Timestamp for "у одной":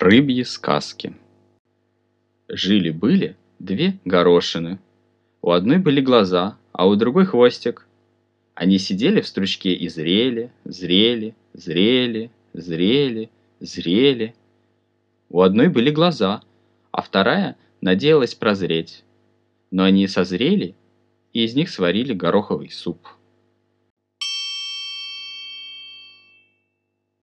5.42-5.76, 15.28-15.68